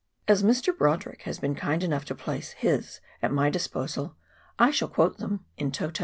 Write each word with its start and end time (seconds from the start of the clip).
As 0.27 0.41
Mr. 0.41 0.75
Brodrick 0.75 1.21
has 1.25 1.37
been 1.37 1.53
kind 1.53 1.83
enough 1.83 2.05
to 2.05 2.15
place 2.15 2.53
his 2.53 3.01
at 3.21 3.31
my 3.31 3.51
disposal 3.51 4.15
I 4.57 4.71
shall 4.71 4.87
quote 4.87 5.19
them" 5.19 5.45
in 5.59 5.71
toto." 5.71 5.99